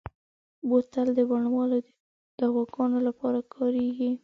[0.67, 1.87] بوتل د بڼوالو د
[2.39, 4.11] دواګانو لپاره کارېږي.